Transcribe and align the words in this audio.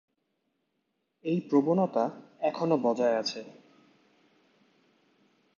এই 1.25 1.39
প্রবণতা 1.41 2.05
এখনও 2.41 2.77
বজায় 2.77 3.15
আছে। 3.17 3.41